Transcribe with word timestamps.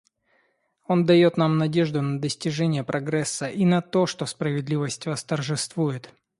Он 0.87 1.05
дает 1.05 1.37
нам 1.37 1.59
надежду 1.59 2.01
на 2.01 2.19
достижение 2.19 2.83
прогресса 2.83 3.49
и 3.49 3.65
на 3.65 3.81
то, 3.83 4.07
что 4.07 4.25
справедливость 4.25 5.05
восторжествует. 5.05 6.09